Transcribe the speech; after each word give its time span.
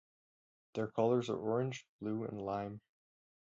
Their 0.73 0.87
colours 0.87 1.29
are 1.29 1.37
orange, 1.37 1.85
blue 2.01 2.23
and 2.23 2.41
lime. 2.41 2.81